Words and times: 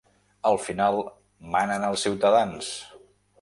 Al 0.51 0.55
final, 0.61 0.97
manen 1.57 1.85
els 1.91 2.07
ciutadans. 2.09 2.73